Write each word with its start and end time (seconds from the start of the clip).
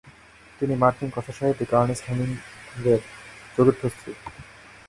তিনি 0.59 0.73
মার্কিন 0.81 1.09
কথাসাহিত্যিক 1.15 1.69
আর্নেস্ট 1.79 2.03
হেমিংওয়ের 2.07 3.01
চতুর্থ 3.55 3.81
স্ত্রী। 3.93 4.11